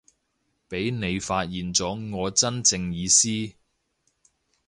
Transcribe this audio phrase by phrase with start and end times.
[0.67, 3.29] 畀你發現咗我真正意思